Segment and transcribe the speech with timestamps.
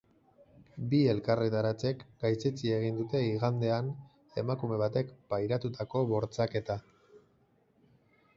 [0.93, 3.93] Bi elkarretaratzek gaitzetsi egin dute igandean
[4.43, 6.81] emakume batek pairatutako bortxaketa.